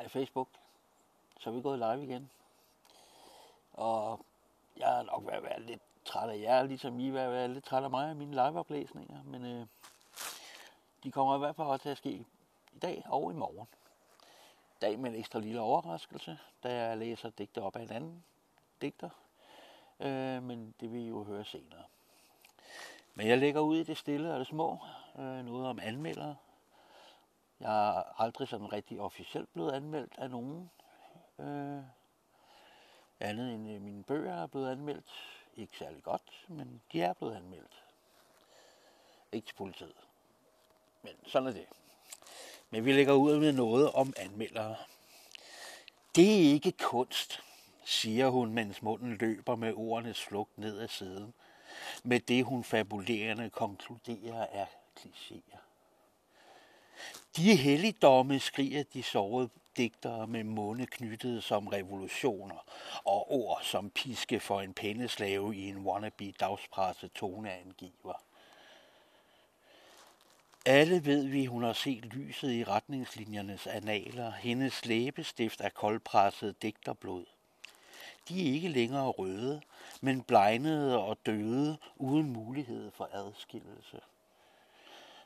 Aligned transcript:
Ej, 0.00 0.08
Facebook. 0.08 0.48
Så 1.40 1.50
er 1.50 1.54
vi 1.54 1.60
gået 1.60 1.78
live 1.78 2.04
igen. 2.04 2.30
Og 3.72 4.26
jeg 4.76 4.98
er 4.98 5.02
nok 5.02 5.26
ved 5.26 5.32
at 5.32 5.42
være 5.42 5.60
lidt 5.60 5.80
træt 6.04 6.30
af 6.30 6.40
jer, 6.40 6.62
ligesom 6.62 7.00
I 7.00 7.08
er 7.08 7.12
ved 7.12 7.20
at 7.20 7.30
være 7.30 7.48
lidt 7.48 7.64
træt 7.64 7.84
af 7.84 7.90
mig 7.90 8.10
og 8.10 8.16
mine 8.16 8.30
liveoplæsninger. 8.30 9.22
Men 9.22 9.44
øh, 9.44 9.66
de 11.04 11.12
kommer 11.12 11.36
i 11.36 11.38
hvert 11.38 11.56
fald 11.56 11.68
også 11.68 11.82
til 11.82 11.88
at 11.88 11.96
ske 11.96 12.10
i 12.10 12.78
dag 12.82 13.04
og 13.06 13.32
i 13.32 13.34
morgen. 13.34 13.68
I 14.72 14.78
dag 14.80 14.98
med 14.98 15.10
en 15.10 15.16
ekstra 15.16 15.38
lille 15.38 15.60
overraskelse, 15.60 16.38
da 16.62 16.74
jeg 16.74 16.98
læser 16.98 17.30
digter 17.30 17.62
op 17.62 17.76
af 17.76 17.82
en 17.82 17.92
anden 17.92 18.24
digter. 18.82 19.10
Øh, 20.00 20.42
men 20.42 20.74
det 20.80 20.92
vil 20.92 21.00
I 21.00 21.08
jo 21.08 21.24
høre 21.24 21.44
senere. 21.44 21.84
Men 23.14 23.26
jeg 23.26 23.38
lægger 23.38 23.60
ud 23.60 23.76
i 23.76 23.84
det 23.84 23.96
stille 23.96 24.32
og 24.32 24.38
det 24.38 24.46
små. 24.46 24.78
Øh, 25.18 25.44
noget 25.44 25.68
om 25.68 25.78
anmeldere. 25.82 26.36
Jeg 27.60 27.88
er 27.88 28.20
aldrig 28.20 28.48
sådan 28.48 28.72
rigtig 28.72 29.00
officielt 29.00 29.52
blevet 29.52 29.72
anmeldt 29.72 30.14
af 30.18 30.30
nogen. 30.30 30.70
Øh, 31.38 31.82
andet 33.20 33.54
end 33.54 33.70
øh, 33.70 33.82
mine 33.82 34.02
bøger 34.02 34.42
er 34.42 34.46
blevet 34.46 34.70
anmeldt. 34.70 35.10
Ikke 35.56 35.78
særlig 35.78 36.02
godt, 36.02 36.44
men 36.48 36.82
de 36.92 37.02
er 37.02 37.12
blevet 37.12 37.36
anmeldt. 37.36 37.84
Ikke 39.32 39.46
til 39.46 39.54
politiet. 39.54 39.96
Men 41.02 41.12
sådan 41.26 41.48
er 41.48 41.52
det. 41.52 41.66
Men 42.70 42.84
vi 42.84 42.92
lægger 42.92 43.12
ud 43.12 43.40
med 43.40 43.52
noget 43.52 43.92
om 43.92 44.12
anmeldere. 44.16 44.76
Det 46.16 46.34
er 46.34 46.52
ikke 46.52 46.72
kunst, 46.72 47.40
siger 47.84 48.28
hun, 48.28 48.52
mens 48.52 48.82
munden 48.82 49.16
løber 49.16 49.56
med 49.56 49.74
ordene 49.74 50.14
slugt 50.14 50.58
ned 50.58 50.80
ad 50.80 50.88
siden. 50.88 51.34
Med 52.04 52.20
det 52.20 52.44
hun 52.44 52.64
fabulerende 52.64 53.50
konkluderer 53.50 54.46
er 54.50 54.66
klichéer. 55.00 55.69
De 57.36 57.56
helligdomme 57.56 58.40
skriger 58.40 58.82
de 58.82 59.02
sårede 59.02 59.48
digtere 59.76 60.26
med 60.26 60.44
munde 60.44 60.86
knyttet 60.86 61.44
som 61.44 61.66
revolutioner 61.68 62.64
og 63.04 63.32
ord 63.32 63.60
som 63.62 63.90
piske 63.90 64.40
for 64.40 64.60
en 64.60 64.74
penneslave 64.74 65.56
i 65.56 65.68
en 65.68 65.78
wannabe 65.86 66.32
dagspresse 66.40 67.08
toneangiver. 67.08 68.22
Alle 70.66 71.04
ved 71.04 71.26
vi, 71.26 71.46
hun 71.46 71.62
har 71.62 71.72
set 71.72 72.04
lyset 72.04 72.52
i 72.52 72.64
retningslinjernes 72.64 73.66
analer. 73.66 74.30
Hendes 74.30 74.84
læbestift 74.84 75.60
er 75.60 75.68
koldpresset 75.68 76.62
digterblod. 76.62 77.24
De 78.28 78.48
er 78.48 78.52
ikke 78.52 78.68
længere 78.68 79.08
røde, 79.08 79.60
men 80.00 80.22
blegnede 80.22 80.98
og 80.98 81.18
døde 81.26 81.78
uden 81.96 82.32
mulighed 82.32 82.90
for 82.90 83.08
adskillelse. 83.12 84.00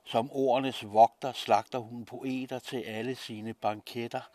Som 0.05 0.31
ordenes 0.33 0.85
vogter 0.93 1.33
slagter 1.33 1.79
hun 1.79 2.05
poeter 2.05 2.59
til 2.59 2.83
alle 2.83 3.15
sine 3.15 3.55
banketter, 3.55 4.31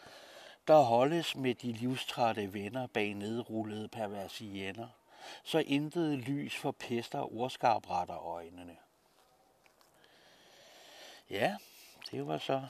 der 0.67 0.81
holdes 0.81 1.35
med 1.35 1.55
de 1.55 1.71
livstrætte 1.71 2.53
venner 2.53 2.87
bag 2.87 3.13
nedrullede 3.13 3.87
perversiener, 3.87 4.87
så 5.43 5.59
intet 5.59 6.17
lys 6.17 6.55
forpester 6.55 7.33
ordskarpretter 7.33 8.17
øjnene. 8.17 8.77
Ja, 11.29 11.57
det 12.11 12.27
var 12.27 12.37
så 12.37 12.67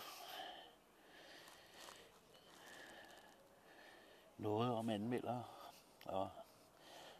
noget 4.38 4.74
om 4.74 4.90
anmelder. 4.90 5.44
og 6.06 6.30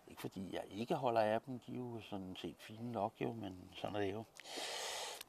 ikke 0.08 0.22
fordi 0.22 0.56
jeg 0.56 0.64
ikke 0.70 0.96
holder 0.96 1.22
af 1.22 1.42
dem, 1.42 1.60
de 1.60 1.72
er 1.72 1.78
jo 1.78 2.02
sådan 2.10 2.36
set 2.36 2.56
fine 2.60 2.92
nok 2.92 3.14
jo, 3.22 3.34
men 3.34 3.72
sådan 3.76 3.96
er 3.96 4.00
det 4.00 4.14
jo. 4.14 4.24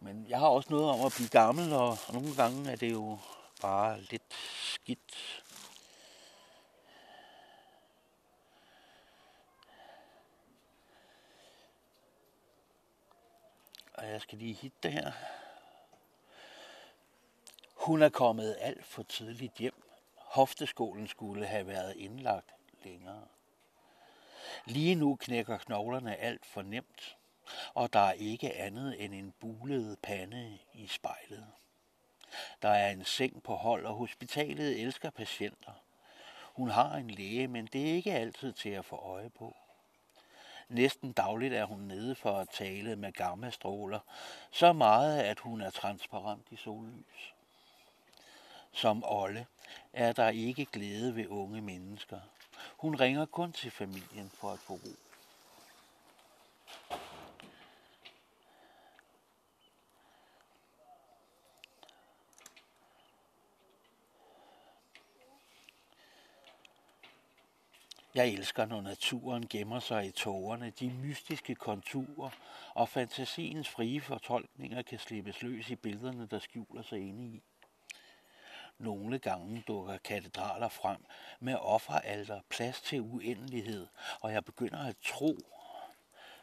Men 0.02 0.26
jeg 0.28 0.38
har 0.38 0.48
også 0.48 0.70
noget 0.70 0.90
om 0.90 1.06
at 1.06 1.12
blive 1.16 1.28
gammel, 1.28 1.72
og, 1.72 1.88
og 1.88 2.14
nogle 2.14 2.34
gange 2.36 2.70
er 2.72 2.76
det 2.76 2.92
jo 2.92 3.18
bare 3.60 4.00
lidt 4.00 4.34
skidt. 4.74 5.42
Og 13.94 14.08
jeg 14.08 14.20
skal 14.20 14.38
lige 14.38 14.54
hitte 14.54 14.76
det 14.82 14.92
her. 14.92 15.12
Hun 17.74 18.02
er 18.02 18.08
kommet 18.08 18.56
alt 18.60 18.84
for 18.84 19.02
tidligt 19.02 19.54
hjem. 19.54 19.82
Hofteskolen 20.16 21.08
skulle 21.08 21.46
have 21.46 21.66
været 21.66 21.96
indlagt 21.96 22.54
længere. 22.84 23.26
Lige 24.64 24.94
nu 24.94 25.16
knækker 25.16 25.58
knoglerne 25.58 26.16
alt 26.16 26.46
for 26.46 26.62
nemt 26.62 27.16
og 27.74 27.92
der 27.92 28.00
er 28.00 28.12
ikke 28.12 28.56
andet 28.56 29.04
end 29.04 29.14
en 29.14 29.34
bulet 29.40 29.98
pande 30.02 30.58
i 30.74 30.86
spejlet. 30.86 31.46
Der 32.62 32.68
er 32.68 32.90
en 32.90 33.04
seng 33.04 33.42
på 33.42 33.54
hold, 33.54 33.86
og 33.86 33.94
hospitalet 33.94 34.80
elsker 34.80 35.10
patienter. 35.10 35.72
Hun 36.54 36.70
har 36.70 36.94
en 36.94 37.10
læge, 37.10 37.48
men 37.48 37.66
det 37.66 37.90
er 37.90 37.94
ikke 37.94 38.12
altid 38.12 38.52
til 38.52 38.68
at 38.68 38.84
få 38.84 38.96
øje 38.96 39.30
på. 39.30 39.56
Næsten 40.68 41.12
dagligt 41.12 41.54
er 41.54 41.64
hun 41.64 41.80
nede 41.80 42.14
for 42.14 42.38
at 42.38 42.48
tale 42.48 42.96
med 42.96 43.12
gammastråler, 43.12 44.00
så 44.50 44.72
meget 44.72 45.18
at 45.18 45.38
hun 45.38 45.60
er 45.60 45.70
transparent 45.70 46.46
i 46.50 46.56
sollys. 46.56 47.34
Som 48.72 49.04
Olle 49.06 49.46
er 49.92 50.12
der 50.12 50.28
ikke 50.28 50.64
glæde 50.64 51.16
ved 51.16 51.26
unge 51.28 51.60
mennesker. 51.60 52.20
Hun 52.76 52.94
ringer 52.94 53.26
kun 53.26 53.52
til 53.52 53.70
familien 53.70 54.30
for 54.34 54.50
at 54.50 54.58
få 54.58 54.72
ro. 54.72 55.09
Jeg 68.14 68.28
elsker, 68.28 68.64
når 68.64 68.80
naturen 68.80 69.46
gemmer 69.48 69.80
sig 69.80 70.06
i 70.06 70.10
tårerne, 70.10 70.70
de 70.70 70.90
mystiske 70.90 71.54
konturer 71.54 72.30
og 72.74 72.88
fantasiens 72.88 73.68
frie 73.68 74.00
fortolkninger 74.00 74.82
kan 74.82 74.98
slippes 74.98 75.42
løs 75.42 75.70
i 75.70 75.76
billederne, 75.76 76.26
der 76.26 76.38
skjuler 76.38 76.82
sig 76.82 77.08
inde 77.08 77.36
i. 77.36 77.42
Nogle 78.78 79.18
gange 79.18 79.64
dukker 79.68 79.96
katedraler 79.96 80.68
frem 80.68 81.04
med 81.40 81.54
offeralter, 81.54 82.40
plads 82.48 82.80
til 82.80 83.00
uendelighed, 83.00 83.86
og 84.20 84.32
jeg 84.32 84.44
begynder 84.44 84.86
at 84.86 84.96
tro. 85.04 85.36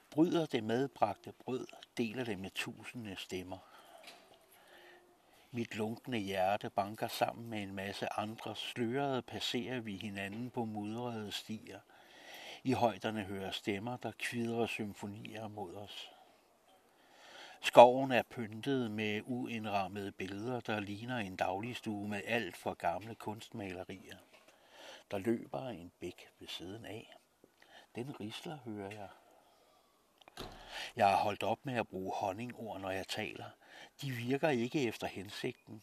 Bryder 0.09 0.45
det 0.45 0.63
medbragte 0.63 1.31
brød, 1.31 1.67
deler 1.97 2.23
det 2.23 2.39
med 2.39 2.49
tusinde 2.49 3.15
stemmer. 3.15 3.57
Mit 5.51 5.75
lunkne 5.75 6.17
hjerte 6.17 6.69
banker 6.69 7.07
sammen 7.07 7.49
med 7.49 7.63
en 7.63 7.75
masse 7.75 8.19
andre. 8.19 8.55
Slørede 8.55 9.21
passerer 9.21 9.79
vi 9.79 9.95
hinanden 9.95 10.49
på 10.49 10.65
mudrede 10.65 11.31
stier. 11.31 11.79
I 12.63 12.71
højderne 12.71 13.23
hører 13.23 13.51
stemmer, 13.51 13.97
der 13.97 14.11
kvidrer 14.19 14.65
symfonier 14.65 15.47
mod 15.47 15.75
os. 15.75 16.11
Skoven 17.61 18.11
er 18.11 18.23
pyntet 18.23 18.91
med 18.91 19.21
uindrammede 19.25 20.11
billeder, 20.11 20.59
der 20.59 20.79
ligner 20.79 21.17
en 21.17 21.35
dagligstue 21.35 22.07
med 22.07 22.21
alt 22.25 22.57
for 22.57 22.73
gamle 22.73 23.15
kunstmalerier. 23.15 24.17
Der 25.11 25.17
løber 25.17 25.67
en 25.67 25.91
bæk 25.99 26.29
ved 26.39 26.47
siden 26.47 26.85
af. 26.85 27.17
Den 27.95 28.19
risler, 28.19 28.57
hører 28.65 28.91
jeg. 28.91 29.09
Jeg 30.95 31.09
har 31.09 31.15
holdt 31.15 31.43
op 31.43 31.65
med 31.65 31.73
at 31.73 31.87
bruge 31.87 32.13
honningord, 32.15 32.81
når 32.81 32.91
jeg 32.91 33.07
taler. 33.07 33.45
De 34.01 34.11
virker 34.11 34.49
ikke 34.49 34.87
efter 34.87 35.07
hensigten. 35.07 35.81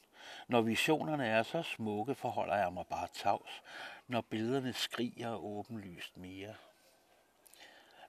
Når 0.48 0.60
visionerne 0.60 1.26
er 1.26 1.42
så 1.42 1.62
smukke, 1.62 2.15
forholder 2.15 2.56
jeg 2.56 2.72
mig 2.72 2.87
bare 2.87 3.09
tavs. 3.14 3.62
Når 4.09 4.20
billederne 4.20 4.72
skriger 4.72 5.44
åbenlyst 5.44 6.16
mere. 6.16 6.54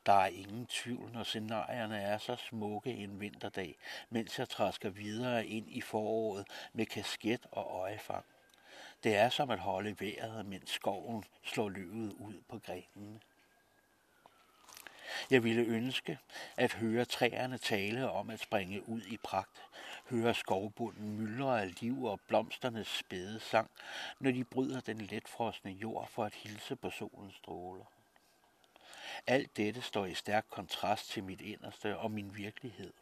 Der 0.05 0.13
er 0.13 0.28
ingen 0.28 0.66
tvivl, 0.66 1.11
når 1.11 1.23
scenarierne 1.23 2.01
er 2.01 2.17
så 2.17 2.35
smukke 2.35 2.94
en 2.94 3.19
vinterdag, 3.19 3.75
mens 4.09 4.39
jeg 4.39 4.50
træsker 4.50 4.89
videre 4.89 5.45
ind 5.45 5.69
i 5.69 5.81
foråret 5.81 6.47
med 6.73 6.85
kasket 6.85 7.46
og 7.52 7.79
øjefang. 7.79 8.25
Det 9.03 9.16
er 9.16 9.29
som 9.29 9.49
at 9.49 9.59
holde 9.59 9.96
vejret, 9.99 10.46
mens 10.46 10.69
skoven 10.69 11.23
slår 11.43 11.69
løvet 11.69 12.14
ud 12.14 12.41
på 12.49 12.59
grenene. 12.59 13.19
Jeg 15.31 15.43
ville 15.43 15.61
ønske 15.61 16.19
at 16.57 16.73
høre 16.73 17.05
træerne 17.05 17.57
tale 17.57 18.11
om 18.11 18.29
at 18.29 18.40
springe 18.40 18.90
ud 18.90 19.02
i 19.02 19.17
pragt, 19.23 19.61
høre 20.09 20.34
skovbunden 20.34 21.17
myldre 21.17 21.61
af 21.61 21.81
liv 21.81 22.03
og 22.03 22.19
blomsternes 22.28 22.87
spæde 22.87 23.40
sang, 23.40 23.69
når 24.19 24.31
de 24.31 24.43
bryder 24.43 24.79
den 24.79 25.02
letfrosne 25.02 25.72
jord 25.72 26.07
for 26.07 26.23
at 26.23 26.34
hilse 26.34 26.75
på 26.75 26.90
solens 26.90 27.35
stråler. 27.35 27.85
Alt 29.28 29.57
dette 29.57 29.81
står 29.81 30.05
i 30.05 30.13
stærk 30.13 30.46
kontrast 30.49 31.09
til 31.09 31.23
mit 31.23 31.41
inderste 31.41 31.97
og 31.97 32.11
min 32.11 32.35
virkelighed. 32.35 32.93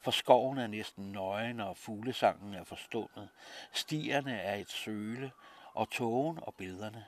For 0.00 0.10
skoven 0.10 0.58
er 0.58 0.66
næsten 0.66 1.12
nøgen, 1.12 1.60
og 1.60 1.76
fuglesangen 1.76 2.54
er 2.54 2.64
forstummet. 2.64 3.28
Stierne 3.72 4.40
er 4.40 4.54
et 4.54 4.70
søle, 4.70 5.32
og 5.72 5.90
tågen 5.90 6.38
og 6.42 6.54
billederne 6.54 7.06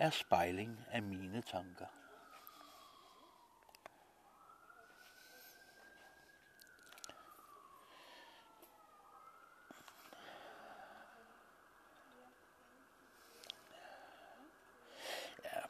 er 0.00 0.10
spejling 0.10 0.78
af 0.90 1.02
mine 1.02 1.42
tanker. 1.42 1.86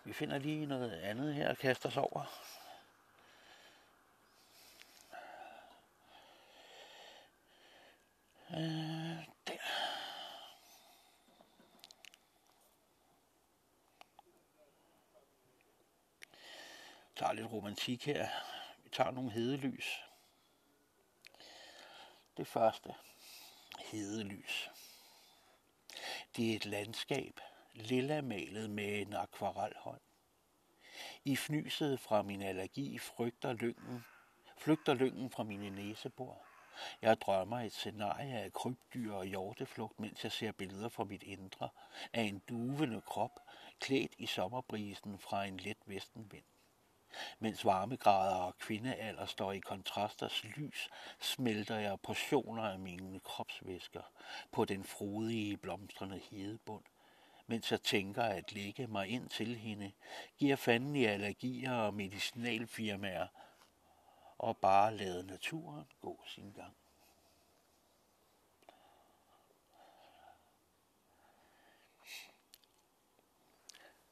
Vi 0.08 0.12
finder 0.12 0.38
lige 0.38 0.66
noget 0.66 0.92
andet 0.92 1.34
her 1.34 1.48
at 1.48 1.58
kaste 1.58 1.86
os 1.86 1.96
over. 1.96 2.24
Øh, 8.50 9.26
der. 9.46 9.58
Der 17.18 17.26
er 17.26 17.32
lidt 17.32 17.52
romantik 17.52 18.06
her. 18.06 18.28
Vi 18.84 18.90
tager 18.90 19.10
nogle 19.10 19.30
hedelys. 19.30 20.02
Det 22.36 22.46
første. 22.46 22.94
Hedelys. 23.78 24.70
Det 26.36 26.52
er 26.52 26.56
et 26.56 26.66
landskab, 26.66 27.40
lilla 27.78 28.20
malet 28.20 28.70
med 28.70 29.00
en 29.00 29.12
akvarelhånd. 29.12 30.00
I 31.24 31.36
fnyset 31.36 32.00
fra 32.00 32.22
min 32.22 32.42
allergi 32.42 32.98
frygter 32.98 33.52
lyngen, 33.52 34.04
flygter 34.58 34.94
lyngen 34.94 35.30
fra 35.30 35.42
mine 35.42 35.70
næsebor. 35.70 36.44
Jeg 37.02 37.20
drømmer 37.20 37.60
et 37.60 37.72
scenarie 37.72 38.38
af 38.38 38.52
krybdyr 38.52 39.12
og 39.12 39.26
hjorteflugt, 39.26 40.00
mens 40.00 40.24
jeg 40.24 40.32
ser 40.32 40.52
billeder 40.52 40.88
fra 40.88 41.04
mit 41.04 41.22
indre 41.22 41.68
af 42.12 42.22
en 42.22 42.38
duvende 42.48 43.00
krop, 43.00 43.40
klædt 43.80 44.14
i 44.18 44.26
sommerbrisen 44.26 45.18
fra 45.18 45.44
en 45.44 45.56
let 45.56 45.78
vestenvind. 45.86 46.44
Mens 47.38 47.64
varmegrader 47.64 48.36
og 48.36 48.58
kvindealder 48.58 49.26
står 49.26 49.52
i 49.52 49.58
kontrasters 49.58 50.44
lys, 50.44 50.88
smelter 51.20 51.78
jeg 51.78 52.00
portioner 52.00 52.62
af 52.62 52.78
mine 52.78 53.20
kropsvæsker 53.20 54.02
på 54.52 54.64
den 54.64 54.84
frodige, 54.84 55.56
blomstrende 55.56 56.18
hedebund. 56.30 56.84
Mens 57.50 57.70
jeg 57.70 57.82
tænker 57.82 58.22
at 58.22 58.52
lægge 58.52 58.86
mig 58.86 59.08
ind 59.08 59.28
til 59.28 59.56
hende, 59.56 59.92
giver 60.36 60.56
fanden 60.56 60.96
i 60.96 61.04
allergier 61.04 61.72
og 61.72 61.94
medicinalfirmaer 61.94 63.26
og 64.38 64.56
bare 64.56 64.96
lade 64.96 65.26
naturen 65.26 65.84
gå 66.00 66.24
sin 66.26 66.52
gang. 66.52 66.76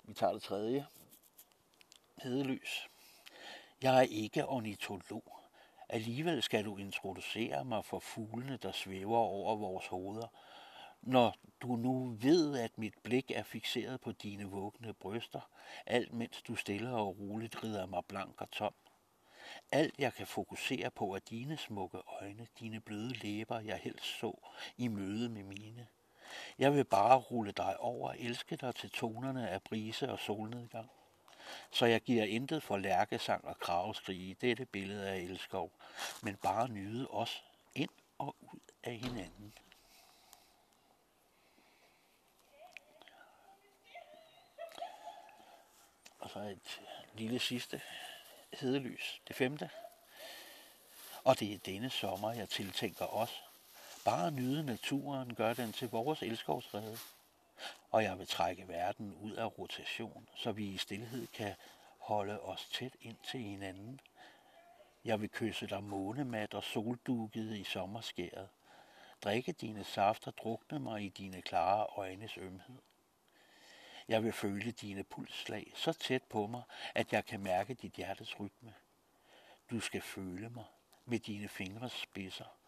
Vi 0.05 0.15
tager 0.15 0.33
det 0.33 0.43
tredje. 0.43 0.87
Hedelys. 2.23 2.89
Jeg 3.83 3.97
er 3.97 4.03
ikke 4.03 4.47
ornitolog. 4.47 5.39
Alligevel 5.89 6.43
skal 6.43 6.65
du 6.65 6.77
introducere 6.77 7.65
mig 7.65 7.85
for 7.85 7.99
fuglene, 7.99 8.57
der 8.57 8.73
svæver 8.73 9.19
over 9.19 9.57
vores 9.57 9.87
hoveder, 9.87 10.29
når 11.07 11.37
du 11.63 11.77
nu 11.77 12.17
ved, 12.21 12.59
at 12.59 12.79
mit 12.79 12.95
blik 13.03 13.31
er 13.31 13.43
fixeret 13.43 14.01
på 14.01 14.13
dine 14.13 14.45
vågne 14.45 14.95
bryster, 14.95 15.41
alt 15.87 16.13
mens 16.13 16.43
du 16.43 16.57
stille 16.57 16.91
og 16.91 17.19
roligt 17.19 17.65
rider 17.65 17.87
mig 17.87 18.05
blank 18.09 18.41
og 18.41 18.51
tom. 18.51 18.75
Alt 19.73 19.95
jeg 19.99 20.15
kan 20.15 20.27
fokusere 20.27 20.91
på 20.91 21.15
er 21.15 21.19
dine 21.19 21.57
smukke 21.57 21.99
øjne, 22.21 22.47
dine 22.61 22.81
bløde 22.81 23.13
læber, 23.13 23.61
jeg 23.61 23.79
helst 23.79 24.19
så 24.19 24.39
i 24.77 24.89
møde 24.89 25.29
med 25.29 25.43
mine. 25.43 25.87
Jeg 26.59 26.75
vil 26.75 26.85
bare 26.85 27.17
rulle 27.19 27.53
dig 27.53 27.81
over 27.81 28.09
og 28.09 28.17
elske 28.19 28.57
dig 28.57 28.75
til 28.75 28.91
tonerne 28.91 29.49
af 29.49 29.63
brise 29.63 30.13
og 30.13 30.19
solnedgang. 30.19 30.91
Så 31.71 31.87
jeg 31.87 32.01
giver 32.01 32.25
intet 32.25 32.63
for 32.63 32.77
lærkesang 32.77 33.45
og 33.45 33.59
kraveskrig 33.59 34.21
i 34.21 34.37
dette 34.41 34.67
billede 34.67 35.09
af 35.09 35.17
elskov, 35.17 35.73
men 36.23 36.37
bare 36.37 36.69
nyde 36.69 37.09
os 37.09 37.45
ind 37.75 37.91
og 38.19 38.37
ud 38.41 38.61
af 38.85 38.97
hinanden. 38.97 39.53
Og 46.27 46.33
så 46.33 46.39
et 46.39 46.81
lille 47.15 47.39
sidste 47.39 47.81
hedelys, 48.53 49.21
det 49.29 49.37
femte. 49.37 49.71
Og 51.25 51.41
det 51.41 51.53
er 51.53 51.59
denne 51.59 51.91
sommer, 51.91 52.33
jeg 52.33 52.49
tiltænker 52.49 53.05
os. 53.05 53.43
Bare 54.05 54.31
nyde 54.31 54.63
naturen, 54.63 55.35
gør 55.35 55.55
den 55.55 55.73
til 55.73 55.89
vores 55.89 56.23
elskovsrede. 56.23 56.99
Og 57.91 58.03
jeg 58.03 58.19
vil 58.19 58.27
trække 58.27 58.69
verden 58.69 59.15
ud 59.15 59.33
af 59.33 59.59
rotation, 59.59 60.29
så 60.37 60.53
vi 60.53 60.67
i 60.67 60.79
stillhed 60.79 61.27
kan 61.27 61.55
holde 61.99 62.41
os 62.41 62.69
tæt 62.73 62.93
ind 63.01 63.17
til 63.31 63.41
hinanden. 63.41 64.01
Jeg 65.05 65.21
vil 65.21 65.31
kysse 65.31 65.67
dig 65.67 65.83
månemat 65.83 66.55
og 66.55 66.65
soldukket 66.65 67.57
i 67.57 67.65
sommerskæret. 67.65 68.49
Drikke 69.25 69.53
dine 69.53 69.85
safter, 69.85 70.31
drukne 70.31 70.79
mig 70.79 71.03
i 71.03 71.09
dine 71.09 71.43
klare 71.43 71.87
øjnes 71.97 72.37
ømhed. 72.37 72.77
Jeg 74.09 74.25
vil 74.25 74.33
føle 74.33 74.71
dine 74.71 75.05
pulsslag 75.05 75.73
så 75.75 75.93
tæt 75.93 76.23
på 76.23 76.47
mig, 76.47 76.63
at 76.95 77.13
jeg 77.13 77.25
kan 77.25 77.43
mærke 77.43 77.75
dit 77.75 77.93
hjertes 77.93 78.41
rytme. 78.41 78.75
Du 79.71 79.81
skal 79.81 80.01
føle 80.01 80.49
mig 80.49 80.65
med 81.05 81.19
dine 81.19 81.49
fingres 81.49 81.93
spidser, 81.93 82.59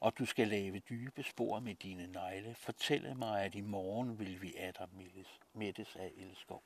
og 0.00 0.18
du 0.18 0.26
skal 0.26 0.48
lave 0.48 0.78
dybe 0.78 1.22
spor 1.22 1.60
med 1.60 1.74
dine 1.74 2.06
negle. 2.06 2.54
Fortælle 2.54 3.14
mig, 3.14 3.44
at 3.44 3.54
i 3.54 3.60
morgen 3.60 4.18
vil 4.18 4.42
vi 4.42 4.54
atter 4.56 4.86
mættes 5.54 5.96
af 5.96 6.12
elskov. 6.16 6.62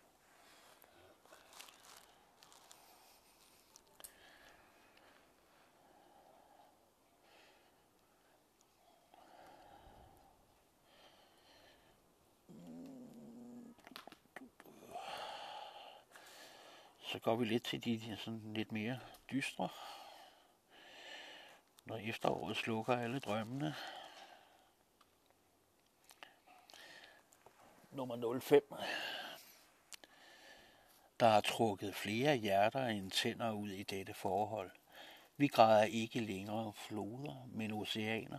Så 17.06 17.15
går 17.26 17.36
vi 17.36 17.44
lidt 17.44 17.64
til 17.64 17.84
de 17.84 18.16
sådan 18.16 18.52
lidt 18.54 18.72
mere 18.72 18.98
dystre. 19.32 19.68
Når 21.84 21.96
efteråret 21.96 22.56
slukker 22.56 22.96
alle 22.96 23.18
drømmene. 23.18 23.74
Nummer 27.90 28.40
05. 28.40 28.62
Der 31.20 31.28
har 31.28 31.40
trukket 31.40 31.94
flere 31.94 32.36
hjerter 32.36 32.86
end 32.86 33.10
tænder 33.10 33.52
ud 33.52 33.70
i 33.70 33.82
dette 33.82 34.14
forhold. 34.14 34.70
Vi 35.36 35.46
græder 35.46 35.84
ikke 35.84 36.20
længere 36.20 36.72
floder, 36.72 37.48
men 37.48 37.72
oceaner. 37.72 38.38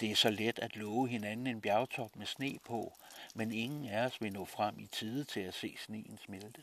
Det 0.00 0.10
er 0.10 0.16
så 0.16 0.30
let 0.30 0.58
at 0.58 0.76
love 0.76 1.08
hinanden 1.08 1.46
en 1.46 1.60
bjergtop 1.60 2.16
med 2.16 2.26
sne 2.26 2.58
på, 2.64 2.92
men 3.34 3.52
ingen 3.52 3.86
af 3.88 4.06
os 4.06 4.20
vil 4.20 4.32
nå 4.32 4.44
frem 4.44 4.78
i 4.78 4.86
tide 4.86 5.24
til 5.24 5.40
at 5.40 5.54
se 5.54 5.76
sneen 5.78 6.18
smelte. 6.18 6.62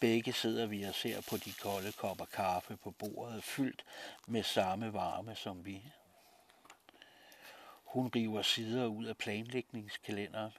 Begge 0.00 0.32
sidder 0.32 0.66
vi 0.66 0.82
og 0.82 0.94
ser 0.94 1.20
på 1.20 1.36
de 1.36 1.52
kolde 1.52 1.92
kopper 1.92 2.24
kaffe 2.24 2.76
på 2.76 2.90
bordet, 2.90 3.44
fyldt 3.44 3.84
med 4.26 4.42
samme 4.42 4.92
varme 4.92 5.34
som 5.34 5.64
vi. 5.66 5.82
Hun 7.84 8.08
river 8.14 8.42
sider 8.42 8.86
ud 8.86 9.04
af 9.04 9.16
planlægningskalenderen. 9.16 10.52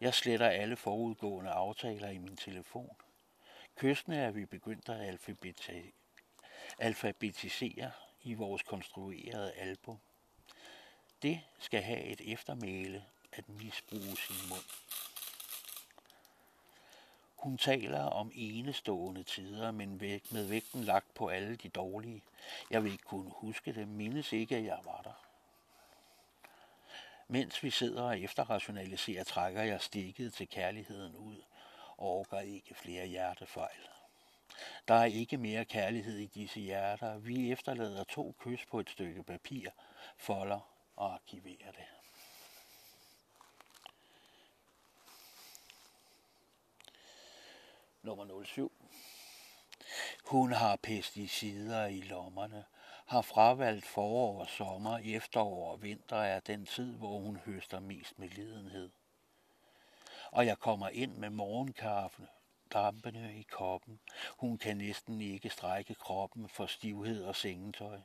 Jeg 0.00 0.14
sletter 0.14 0.48
alle 0.48 0.76
forudgående 0.76 1.50
aftaler 1.50 2.08
i 2.08 2.18
min 2.18 2.36
telefon. 2.36 2.96
Kystene 3.76 4.16
er 4.16 4.30
vi 4.30 4.44
begyndt 4.44 4.88
at 4.88 5.18
alfabetisere 6.78 7.90
i 8.22 8.34
vores 8.34 8.62
konstruerede 8.62 9.52
album. 9.52 9.98
Det 11.22 11.40
skal 11.58 11.82
have 11.82 12.04
et 12.04 12.32
eftermæle 12.32 13.04
at 13.32 13.48
misbruge 13.48 14.16
sin 14.16 14.48
mund. 14.48 14.64
Hun 17.44 17.58
taler 17.58 18.00
om 18.00 18.32
enestående 18.34 19.22
tider, 19.22 19.70
men 19.70 19.98
med 20.30 20.48
vægten 20.48 20.84
lagt 20.84 21.14
på 21.14 21.28
alle 21.28 21.56
de 21.56 21.68
dårlige. 21.68 22.22
Jeg 22.70 22.84
vil 22.84 22.92
ikke 22.92 23.04
kunne 23.04 23.30
huske 23.30 23.72
det, 23.72 23.88
mindes 23.88 24.32
ikke, 24.32 24.56
at 24.56 24.64
jeg 24.64 24.78
var 24.84 25.00
der. 25.04 25.24
Mens 27.28 27.62
vi 27.62 27.70
sidder 27.70 28.02
og 28.02 28.20
efterrationaliserer, 28.20 29.24
trækker 29.24 29.62
jeg 29.62 29.80
stikket 29.80 30.34
til 30.34 30.48
kærligheden 30.48 31.16
ud 31.16 31.42
og 31.96 32.08
overgår 32.08 32.38
ikke 32.38 32.74
flere 32.74 33.06
hjertefejl. 33.06 33.88
Der 34.88 34.94
er 34.94 35.04
ikke 35.04 35.36
mere 35.36 35.64
kærlighed 35.64 36.18
i 36.18 36.26
disse 36.26 36.60
hjerter. 36.60 37.18
Vi 37.18 37.52
efterlader 37.52 38.04
to 38.04 38.34
kys 38.38 38.66
på 38.66 38.80
et 38.80 38.90
stykke 38.90 39.22
papir, 39.22 39.70
folder 40.16 40.60
og 40.96 41.14
arkiverer 41.14 41.72
det. 41.72 42.03
Nummer 48.04 48.44
07. 48.44 48.72
Hun 50.24 50.52
har 50.52 50.76
pesticider 50.76 51.86
i 51.86 52.00
lommerne, 52.00 52.64
har 53.06 53.22
fravalgt 53.22 53.86
forår 53.86 54.40
og 54.40 54.48
sommer, 54.48 54.98
efterår 54.98 55.72
og 55.72 55.82
vinter 55.82 56.16
er 56.16 56.40
den 56.40 56.66
tid, 56.66 56.96
hvor 56.96 57.18
hun 57.18 57.36
høster 57.36 57.80
mest 57.80 58.18
med 58.18 58.28
lidenhed. 58.28 58.90
Og 60.30 60.46
jeg 60.46 60.58
kommer 60.58 60.88
ind 60.88 61.16
med 61.16 61.30
morgenkaffen, 61.30 62.26
dampene 62.72 63.34
i 63.38 63.42
koppen. 63.42 64.00
Hun 64.38 64.58
kan 64.58 64.76
næsten 64.76 65.20
ikke 65.20 65.50
strække 65.50 65.94
kroppen 65.94 66.48
for 66.48 66.66
stivhed 66.66 67.24
og 67.24 67.36
sengetøj. 67.36 68.00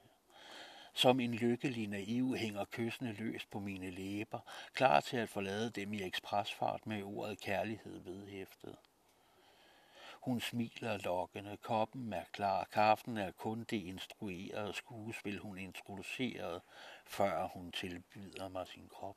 Som 0.93 1.19
en 1.19 1.33
lykkelig 1.33 1.87
naiv 1.87 2.35
hænger 2.35 2.65
kyssene 2.65 3.13
løst 3.13 3.49
på 3.51 3.59
mine 3.59 3.91
læber, 3.91 4.39
klar 4.73 4.99
til 4.99 5.17
at 5.17 5.29
forlade 5.29 5.69
dem 5.69 5.93
i 5.93 6.03
ekspresfart 6.03 6.87
med 6.87 7.03
ordet 7.03 7.41
kærlighed 7.41 7.99
vedhæftet. 7.99 8.75
Hun 10.19 10.41
smiler 10.41 10.97
lokkende, 10.97 11.57
koppen 11.57 12.13
er 12.13 12.23
klar, 12.31 12.63
kaffen 12.71 13.17
er 13.17 13.31
kun 13.31 13.63
det 13.63 13.77
instruerede 13.77 14.73
skuespil, 14.73 15.39
hun 15.39 15.57
introducerede, 15.57 16.61
før 17.05 17.47
hun 17.47 17.71
tilbyder 17.71 18.47
mig 18.47 18.67
sin 18.67 18.87
krop. 18.89 19.15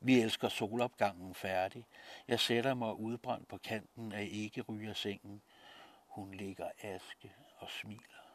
Vi 0.00 0.20
elsker 0.20 0.48
solopgangen 0.48 1.34
færdig. 1.34 1.86
Jeg 2.28 2.40
sætter 2.40 2.74
mig 2.74 2.94
udbrændt 2.94 3.48
på 3.48 3.58
kanten 3.58 4.12
af 4.12 4.28
ikke 4.32 4.62
ryger 4.62 4.94
sengen. 4.94 5.42
Hun 6.06 6.34
ligger 6.34 6.70
aske 6.82 7.32
og 7.58 7.70
smiler. 7.70 8.26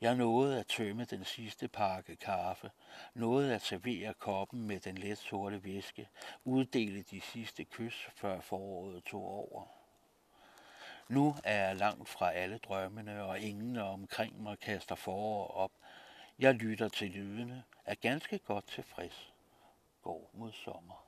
Jeg 0.00 0.14
nåede 0.14 0.60
at 0.60 0.66
tømme 0.66 1.04
den 1.04 1.24
sidste 1.24 1.68
pakke 1.68 2.16
kaffe, 2.16 2.70
nåede 3.14 3.54
at 3.54 3.62
servere 3.62 4.14
koppen 4.14 4.66
med 4.66 4.80
den 4.80 4.98
let 4.98 5.18
sorte 5.18 5.64
væske, 5.64 6.08
uddele 6.44 7.02
de 7.02 7.20
sidste 7.20 7.64
kys, 7.64 8.08
før 8.14 8.40
foråret 8.40 9.04
tog 9.04 9.24
over. 9.24 9.73
Nu 11.08 11.34
er 11.44 11.66
jeg 11.66 11.76
langt 11.76 12.08
fra 12.08 12.32
alle 12.32 12.58
drømmene, 12.58 13.24
og 13.24 13.40
ingen 13.40 13.76
omkring 13.76 14.42
mig 14.42 14.58
kaster 14.58 14.94
forår 14.94 15.48
op. 15.48 15.70
Jeg 16.38 16.54
lytter 16.54 16.88
til 16.88 17.10
lydene, 17.10 17.64
er 17.84 17.94
ganske 17.94 18.38
godt 18.38 18.66
tilfreds, 18.66 19.32
går 20.02 20.30
mod 20.32 20.52
sommer. 20.52 21.04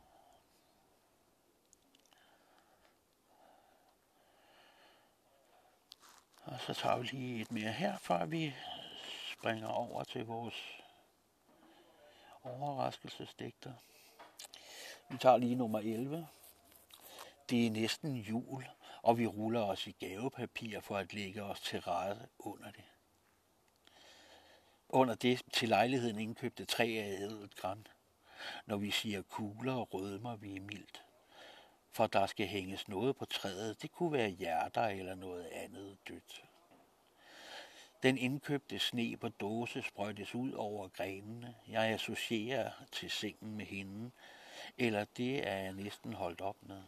Og 6.45 6.61
så 6.61 6.75
tager 6.75 6.97
vi 6.97 7.07
lige 7.07 7.43
et 7.43 7.53
mere 7.53 7.73
her, 7.73 7.99
før 7.99 8.25
vi 8.25 8.55
springer 9.33 9.69
over 9.69 10.05
til 10.05 10.26
vores 10.26 10.83
overraskelsesdigter. 12.43 13.73
Vi 15.09 15.19
tager 15.19 15.37
lige 15.37 15.55
nummer 15.55 15.79
11. 15.79 16.29
Det 17.50 17.67
er 17.67 17.71
næsten 17.71 18.17
jul, 18.17 18.67
og 19.07 19.19
vi 19.19 19.27
ruller 19.27 19.61
os 19.61 19.87
i 19.87 19.91
gavepapir 19.91 20.81
for 20.81 20.97
at 20.97 21.15
lægge 21.15 21.43
os 21.43 21.61
til 21.61 21.81
rette 21.81 22.29
under 22.39 22.71
det. 22.71 22.85
Under 24.89 25.15
det 25.15 25.43
til 25.53 25.69
lejligheden 25.69 26.19
indkøbte 26.19 26.65
træ 26.65 26.85
af 26.85 27.17
ædelt 27.21 27.57
græn. 27.57 27.87
Når 28.67 28.77
vi 28.77 28.91
siger 28.91 29.23
kugler, 29.23 29.75
rødmer 29.75 30.37
vi 30.37 30.59
mildt. 30.59 31.03
For 31.91 32.07
der 32.07 32.27
skal 32.27 32.47
hænges 32.47 32.89
noget 32.89 33.17
på 33.17 33.25
træet. 33.25 33.83
Det 33.83 33.93
kunne 33.93 34.13
være 34.13 34.29
hjerter 34.29 34.87
eller 34.87 35.15
noget 35.15 35.47
andet 35.47 35.99
dødt. 36.09 36.45
Den 38.03 38.19
indkøbte 38.19 38.79
sne 38.79 39.17
på 39.17 39.29
dåse 39.29 39.83
sprøjtes 39.83 40.35
ud 40.35 40.53
over 40.53 40.89
grenene. 40.89 41.55
Jeg 41.69 41.85
associerer 41.85 42.71
til 42.93 43.11
sengen 43.11 43.57
med 43.57 43.67
hende, 43.67 44.11
eller 44.79 45.05
det 45.05 45.49
er 45.49 45.57
jeg 45.57 45.73
næsten 45.73 46.13
holdt 46.13 46.41
op 46.41 46.57
med. 46.63 46.83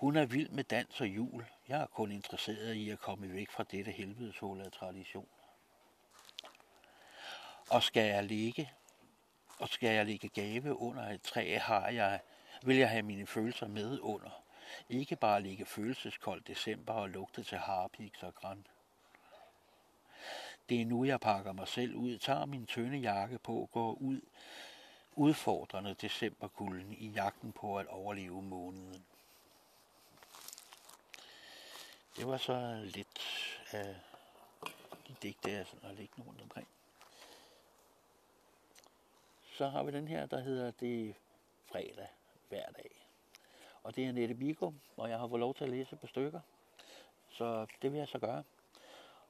Hun 0.00 0.16
er 0.16 0.26
vild 0.26 0.48
med 0.48 0.64
dans 0.64 1.00
og 1.00 1.06
jul. 1.06 1.46
Jeg 1.68 1.80
er 1.80 1.86
kun 1.86 2.12
interesseret 2.12 2.74
i 2.74 2.90
at 2.90 2.98
komme 2.98 3.32
væk 3.32 3.50
fra 3.50 3.64
dette 3.70 3.90
helvedeshul 3.90 4.60
af 4.60 4.72
tradition. 4.72 5.28
Og 7.70 7.82
skal 7.82 8.02
jeg 8.02 8.24
ligge, 8.24 8.72
og 9.58 9.68
skal 9.68 9.94
jeg 9.94 10.06
ligge 10.06 10.28
gave 10.28 10.76
under 10.76 11.08
et 11.08 11.22
træ, 11.22 11.58
har 11.58 11.88
jeg, 11.88 12.20
vil 12.62 12.76
jeg 12.76 12.90
have 12.90 13.02
mine 13.02 13.26
følelser 13.26 13.68
med 13.68 13.98
under. 14.00 14.42
Ikke 14.88 15.16
bare 15.16 15.42
ligge 15.42 15.66
følelseskold 15.66 16.42
december 16.42 16.92
og 16.92 17.10
lugte 17.10 17.42
til 17.42 17.58
harpiks 17.58 18.22
og 18.22 18.34
græn. 18.34 18.66
Det 20.68 20.80
er 20.80 20.86
nu, 20.86 21.04
jeg 21.04 21.20
pakker 21.20 21.52
mig 21.52 21.68
selv 21.68 21.94
ud, 21.94 22.18
tager 22.18 22.46
min 22.46 22.66
tynde 22.66 22.98
jakke 22.98 23.38
på, 23.38 23.68
går 23.72 23.92
ud 23.92 24.20
udfordrende 25.16 25.94
decemberkulden 25.94 26.92
i 26.92 27.08
jagten 27.08 27.52
på 27.52 27.78
at 27.78 27.86
overleve 27.86 28.42
måneden. 28.42 29.04
Det 32.16 32.26
var 32.26 32.36
så 32.36 32.80
lidt 32.84 33.20
af 33.72 33.96
de 35.08 35.14
digte, 35.22 35.50
jeg 35.50 35.66
sådan 35.66 35.88
har 35.88 35.92
liggende 35.92 36.28
rundt 36.28 36.40
omkring. 36.40 36.68
Så 39.56 39.68
har 39.68 39.82
vi 39.82 39.92
den 39.92 40.08
her, 40.08 40.26
der 40.26 40.40
hedder 40.40 40.70
Det 40.70 41.14
fredag 41.66 42.08
hver 42.48 42.70
dag. 42.70 43.06
Og 43.82 43.96
det 43.96 44.04
er 44.04 44.12
Nette 44.12 44.34
Bigo, 44.34 44.72
og 44.96 45.10
jeg 45.10 45.18
har 45.18 45.28
fået 45.28 45.40
lov 45.40 45.54
til 45.54 45.64
at 45.64 45.70
læse 45.70 45.96
på 45.96 46.06
stykker. 46.06 46.40
Så 47.30 47.66
det 47.82 47.92
vil 47.92 47.98
jeg 47.98 48.08
så 48.08 48.18
gøre. 48.18 48.44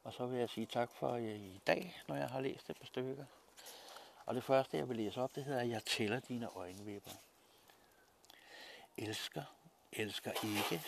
Og 0.04 0.12
så 0.12 0.26
vil 0.26 0.38
jeg 0.38 0.50
sige 0.50 0.66
tak 0.66 0.90
for 0.92 1.16
i 1.16 1.60
dag, 1.66 2.02
når 2.08 2.16
jeg 2.16 2.28
har 2.28 2.40
læst 2.40 2.70
et 2.70 2.76
par 2.76 2.86
stykker. 2.86 3.24
Og 4.26 4.34
det 4.34 4.44
første, 4.44 4.76
jeg 4.76 4.88
vil 4.88 4.96
læse 4.96 5.20
op, 5.20 5.34
det 5.34 5.44
hedder, 5.44 5.62
Jeg 5.62 5.84
tæller 5.84 6.20
dine 6.20 6.48
øjenvipper. 6.56 7.10
Elsker, 8.96 9.42
elsker 9.92 10.30
ikke. 10.30 10.84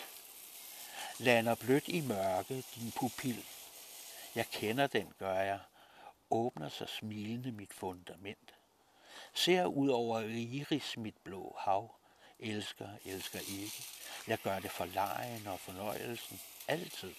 Lander 1.17 1.55
blødt 1.55 1.87
i 1.87 2.01
mørke 2.01 2.63
din 2.75 2.91
pupil. 2.91 3.45
Jeg 4.35 4.49
kender 4.49 4.87
den, 4.87 5.13
gør 5.19 5.39
jeg. 5.39 5.59
Åbner 6.29 6.69
sig 6.69 6.89
smilende 6.89 7.51
mit 7.51 7.73
fundament. 7.73 8.53
Ser 9.33 9.65
ud 9.65 9.89
over 9.89 10.19
iris 10.19 10.97
mit 10.97 11.17
blå 11.23 11.55
hav. 11.59 11.95
Elsker, 12.39 12.89
elsker 13.05 13.39
ikke. 13.39 13.83
Jeg 14.27 14.37
gør 14.37 14.59
det 14.59 14.71
for 14.71 14.85
lejen 14.85 15.47
og 15.47 15.59
fornøjelsen. 15.59 16.39
Altid. 16.67 17.13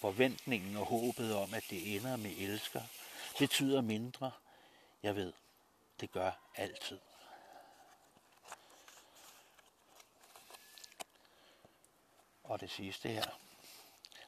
Forventningen 0.00 0.76
og 0.76 0.86
håbet 0.86 1.34
om, 1.34 1.54
at 1.54 1.64
det 1.70 1.96
ender 1.96 2.16
med 2.16 2.30
elsker, 2.38 2.82
betyder 3.38 3.80
mindre. 3.80 4.30
Jeg 5.02 5.16
ved, 5.16 5.32
det 6.00 6.12
gør 6.12 6.30
altid. 6.54 6.98
Og 12.48 12.60
det 12.60 12.70
sidste 12.70 13.08
her. 13.08 13.38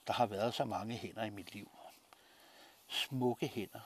Der 0.07 0.13
har 0.13 0.27
været 0.27 0.55
så 0.55 0.65
mange 0.65 0.97
hænder 0.97 1.25
i 1.25 1.31
mit 1.31 1.55
liv. 1.55 1.71
Smukke 2.89 3.49
hænder. 3.49 3.81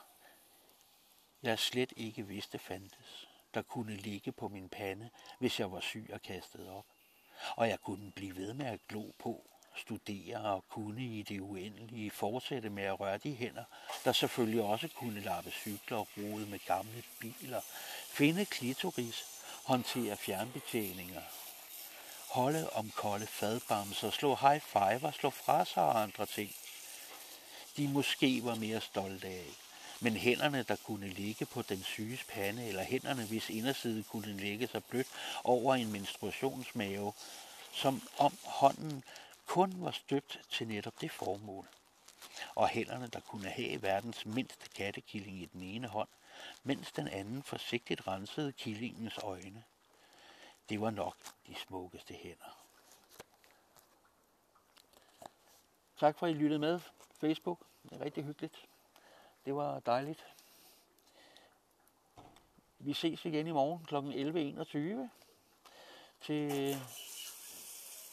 Jeg 1.43 1.59
slet 1.59 1.93
ikke 1.97 2.27
vidste 2.27 2.59
fandtes. 2.59 3.27
Der 3.53 3.61
kunne 3.61 3.95
ligge 3.95 4.31
på 4.31 4.47
min 4.47 4.69
pande, 4.69 5.09
hvis 5.39 5.59
jeg 5.59 5.71
var 5.71 5.79
syg 5.79 6.09
og 6.13 6.21
kastet 6.21 6.69
op. 6.69 6.85
Og 7.55 7.69
jeg 7.69 7.79
kunne 7.79 8.11
blive 8.11 8.35
ved 8.35 8.53
med 8.53 8.65
at 8.65 8.87
glo 8.87 9.11
på, 9.19 9.49
studere 9.75 10.37
og 10.37 10.67
kunne 10.69 11.05
i 11.05 11.21
det 11.21 11.39
uendelige 11.39 12.11
fortsætte 12.11 12.69
med 12.69 12.83
at 12.83 12.99
røre 12.99 13.17
de 13.17 13.35
hænder, 13.35 13.63
der 14.05 14.11
selvfølgelig 14.11 14.61
også 14.61 14.87
kunne 14.87 15.19
lappe 15.19 15.51
cykler 15.51 15.97
og 15.97 16.07
rode 16.17 16.45
med 16.45 16.59
gamle 16.65 17.03
biler, 17.19 17.61
finde 18.09 18.45
klitoris, 18.45 19.25
håndtere 19.65 20.17
fjernbetjeninger, 20.17 21.21
holde 22.35 22.69
om 22.69 22.91
kolde 22.91 23.27
fadbamser, 23.27 24.09
slå 24.09 24.35
high 24.35 24.61
five 24.61 25.07
og 25.07 25.13
slå 25.13 25.29
fra 25.29 25.65
sig 25.65 25.83
og 25.83 26.01
andre 26.01 26.25
ting. 26.25 26.55
De 27.77 27.87
måske 27.87 28.41
var 28.43 28.55
mere 28.55 28.81
stolte 28.81 29.27
af. 29.27 29.45
Men 29.99 30.17
hænderne, 30.17 30.63
der 30.63 30.75
kunne 30.75 31.07
ligge 31.09 31.45
på 31.45 31.61
den 31.61 31.83
syges 31.83 32.23
pande, 32.23 32.67
eller 32.67 32.83
hænderne, 32.83 33.25
hvis 33.25 33.49
inderside 33.49 34.03
kunne 34.03 34.37
lægge 34.37 34.67
sig 34.67 34.83
blødt 34.83 35.07
over 35.43 35.75
en 35.75 35.91
menstruationsmave, 35.91 37.13
som 37.71 38.01
om 38.17 38.37
hånden 38.43 39.03
kun 39.45 39.73
var 39.77 39.91
støbt 39.91 40.39
til 40.51 40.67
netop 40.67 41.01
det 41.01 41.11
formål. 41.11 41.67
Og 42.55 42.67
hænderne, 42.67 43.07
der 43.07 43.19
kunne 43.19 43.49
have 43.49 43.81
verdens 43.81 44.25
mindste 44.25 44.69
kattekilling 44.75 45.41
i 45.41 45.45
den 45.45 45.61
ene 45.61 45.87
hånd, 45.87 46.09
mens 46.63 46.91
den 46.91 47.07
anden 47.07 47.43
forsigtigt 47.43 48.07
rensede 48.07 48.51
killingens 48.51 49.17
øjne. 49.17 49.63
Det 50.69 50.81
var 50.81 50.89
nok 50.89 51.15
de 51.47 51.55
smukkeste 51.55 52.13
hænder. 52.13 52.65
Tak 55.99 56.19
for, 56.19 56.25
at 56.25 56.31
I 56.31 56.35
lyttede 56.35 56.59
med. 56.59 56.79
Facebook. 57.19 57.59
Det 57.83 57.93
er 57.93 58.05
rigtig 58.05 58.23
hyggeligt. 58.23 58.65
Det 59.45 59.55
var 59.55 59.79
dejligt. 59.79 60.25
Vi 62.79 62.93
ses 62.93 63.25
igen 63.25 63.47
i 63.47 63.51
morgen 63.51 63.85
kl. 63.85 63.95
11.21 63.95 65.09
til 66.25 66.77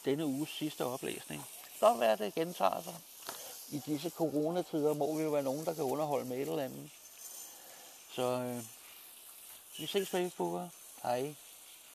denne 0.05 0.25
uges 0.25 0.49
sidste 0.49 0.85
oplæsning. 0.85 1.41
Så 1.79 1.97
være 1.97 2.15
det 2.15 2.33
gentager 2.33 2.81
sig. 2.81 2.95
I 3.69 3.79
disse 3.85 4.09
coronatider 4.09 4.93
må 4.93 5.17
vi 5.17 5.23
jo 5.23 5.29
være 5.29 5.43
nogen, 5.43 5.65
der 5.65 5.73
kan 5.73 5.83
underholde 5.83 6.25
med 6.25 6.37
et 6.37 6.41
eller 6.41 6.63
andet. 6.63 6.91
Så 8.11 8.23
øh, 8.23 8.63
vi 9.77 9.85
ses 9.85 10.09
på 10.09 10.17
Facebook. 10.17 10.69
Hej. 11.03 11.35